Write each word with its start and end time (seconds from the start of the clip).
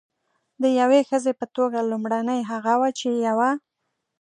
د 0.61 0.63
یوې 0.79 0.99
ښځې 1.09 1.33
په 1.39 1.45
توګه 1.55 1.79
لومړنۍ 1.91 2.41
هغه 2.51 2.73
وه 2.79 2.89
چې 2.99 3.09
یوه. 3.27 3.49